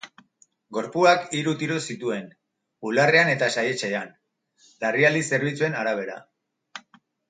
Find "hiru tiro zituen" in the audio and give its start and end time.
1.39-2.25